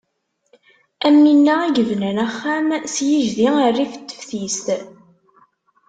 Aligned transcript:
Am 1.07 1.17
winna 1.23 1.55
i 1.65 1.69
yebnan 1.77 2.17
axxam 2.25 2.67
s 2.93 2.95
yijdi 3.07 3.47
rrif 3.69 3.93
n 3.97 4.03
teftis. 4.09 4.59